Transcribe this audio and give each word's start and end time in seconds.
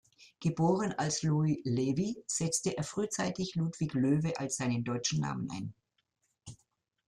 Geboren 0.39 0.93
als 0.97 1.21
Louis 1.21 1.59
Levy 1.63 2.23
setzte 2.25 2.75
er 2.75 2.83
frühzeitig 2.83 3.53
Ludwig 3.53 3.93
Loewe 3.93 4.33
als 4.35 4.57
seinen 4.57 4.83
deutschen 4.83 5.19
Namen 5.19 5.47
ein. 5.51 5.75